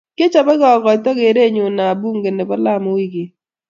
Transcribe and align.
kiochoboge 0.15 0.65
akoito 0.75 1.09
keerenyu 1.17 1.61
eng 1.67 1.81
bunge 2.01 2.29
nebo 2.33 2.55
Lamu 2.63 2.89
wikini 2.97 3.31